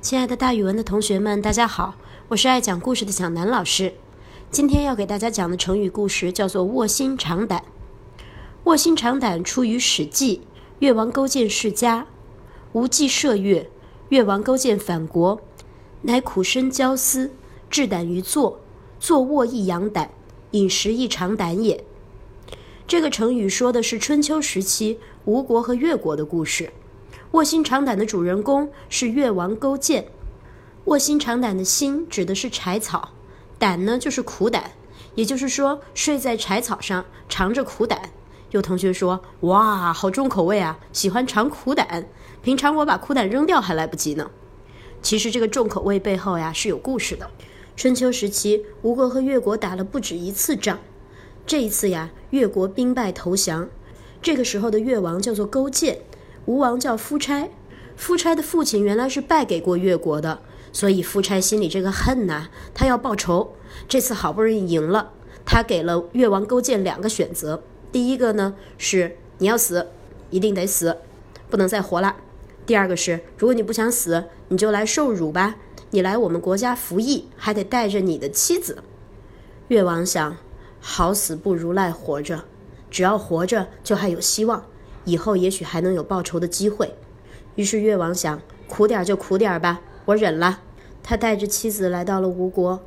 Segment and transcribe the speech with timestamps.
[0.00, 1.96] 亲爱的，大语文的同学们，大家好，
[2.28, 3.94] 我是爱讲故事的蒋楠老师。
[4.48, 7.64] 今天要给大家讲的成语故事叫做“卧薪尝胆”。
[8.62, 10.36] 卧薪尝胆出于《史记·
[10.78, 12.02] 越王勾践世家》，
[12.72, 13.68] 无忌射越，
[14.10, 15.40] 越王勾践反国，
[16.02, 17.32] 乃苦身骄思，
[17.68, 18.60] 置胆于坐，
[19.00, 20.12] 坐卧亦养胆，
[20.52, 21.84] 饮食亦尝胆也。
[22.86, 26.72] 这个成语说的是春秋时期吴国和越国的故事。
[27.32, 30.06] 卧薪尝胆的主人公是越王勾践。
[30.86, 33.10] 卧薪尝胆的“薪”指的是柴草，
[33.58, 34.72] 胆呢就是苦胆，
[35.14, 38.10] 也就是说睡在柴草上尝着苦胆。
[38.52, 42.08] 有同学说：“哇，好重口味啊，喜欢尝苦胆。
[42.40, 44.30] 平常我把苦胆扔掉还来不及呢。”
[45.02, 47.30] 其实这个重口味背后呀是有故事的。
[47.76, 50.78] 春秋时期，吴国和越国打了不止一次仗。
[51.46, 53.68] 这一次呀，越国兵败投降。
[54.22, 55.98] 这个时候的越王叫做勾践。
[56.48, 57.50] 吴王叫夫差，
[57.94, 60.40] 夫差的父亲原来是败给过越国的，
[60.72, 63.52] 所以夫差心里这个恨呐，他要报仇。
[63.86, 65.12] 这次好不容易赢了，
[65.44, 69.88] 他给了越王勾践两个选择：第一个呢是你要死，
[70.30, 70.96] 一定得死，
[71.50, 72.14] 不能再活了；
[72.64, 75.56] 第二个是如果你不想死，你就来受辱吧，
[75.90, 78.82] 你来我们国家服役，还得带着你的妻子。
[79.68, 80.38] 越王想，
[80.80, 82.44] 好死不如赖活着，
[82.90, 84.64] 只要活着就还有希望。
[85.04, 86.94] 以后也许还能有报仇的机会，
[87.54, 90.60] 于是越王想苦点就苦点吧，我忍了。
[91.02, 92.80] 他带着妻子来到了吴国，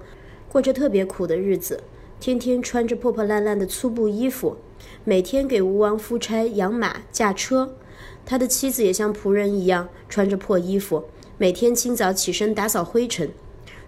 [0.49, 1.81] 过着特别苦的日子，
[2.19, 4.57] 天天穿着破破烂烂的粗布衣服，
[5.03, 7.73] 每天给吴王夫差养马驾车。
[8.23, 11.05] 他的妻子也像仆人一样穿着破衣服，
[11.39, 13.31] 每天清早起身打扫灰尘。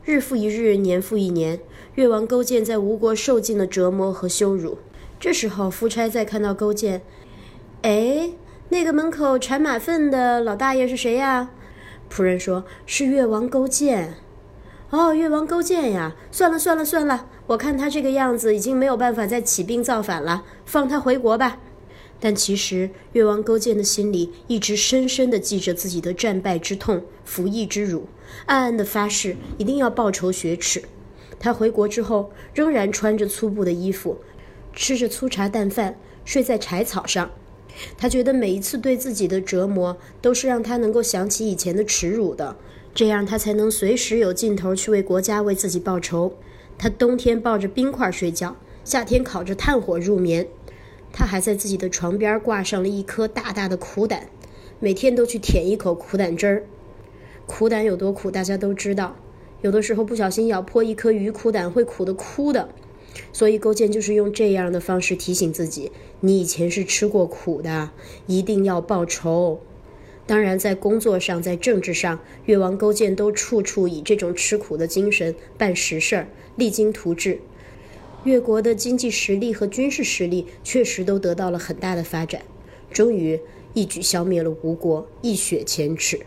[0.04, 1.60] 日复一日，年复一年，
[1.96, 4.80] 越王勾践在吴国受尽了折磨和羞辱。
[5.20, 7.04] 这时候，夫差再看到勾践。
[7.84, 8.31] 哎，
[8.70, 11.50] 那个门口铲马粪的老大爷是谁呀？
[12.09, 14.14] 仆人说：“是越王勾践。”
[14.90, 16.16] 哦，越王勾践呀！
[16.31, 21.59] 算了算了算了，我看他这个样子已经没有办法再起兵造反了，放他回国吧。
[22.22, 28.08] 但其实越王勾践的心里一直深深地记着自己的战败之痛、服役之辱，
[28.46, 30.81] 暗暗地发誓一定要报仇雪耻。
[31.38, 34.19] 他回国之后，仍然穿着粗布的衣服，
[34.72, 37.29] 吃着粗茶淡饭，睡在柴草上。
[37.97, 42.56] 他觉得每一次对自己的折磨，都是让他能够想起以前的耻辱的，
[42.94, 46.34] 这样他才能随时有劲头去为国家、为自己报仇。
[46.78, 50.47] 他冬天抱着冰块睡觉，夏天烤着炭火入眠。
[51.11, 54.29] 他还在自己的床边挂上了一颗大大的苦胆，
[54.79, 56.63] 每天都去舔一口苦胆汁儿。
[57.45, 59.16] 苦胆有多苦，大家都知道，
[59.61, 62.69] 有的时候不小心咬破一颗鱼苦胆，会苦得哭的。
[63.31, 65.91] 所以勾践就是用这样的方式提醒自己：
[66.22, 67.91] 你以前是吃过苦的，
[68.28, 69.59] 一定要报仇。
[70.25, 77.40] 当然，在工作上，在政治上，越王勾践都处处以这种吃苦的精神办实事儿，励精图治。
[78.23, 82.41] 越国的经济实力和军事实力确实都得到了很大的发展，
[82.90, 83.38] 终于
[83.73, 86.22] 一举消灭了吴国，一雪前耻。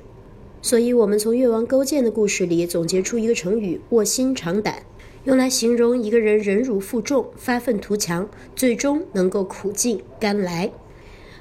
[0.60, 4.82] 所以，我们从越王勾践的故事里总结出一个成语：卧薪尝胆。
[5.26, 10.70] 用来形容一个人忍辱负重、发愤图强，最终能够苦尽甘来。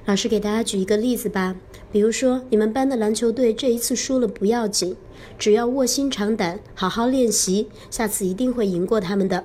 [0.06, 1.56] 老师给大家举一个例子吧，
[1.92, 4.98] 比如说你们班的篮球队这一次输了不要紧，
[5.38, 9.44] 只要卧薪尝胆，好好练习，下次一定会赢过他们的。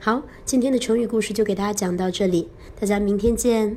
[0.00, 2.48] 好，今天的成语故事就给大家讲到这里，
[2.80, 3.76] 大家明天见。